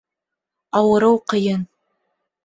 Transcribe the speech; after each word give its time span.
Ауырыу 0.79 1.19
ҡыйын 1.33 1.67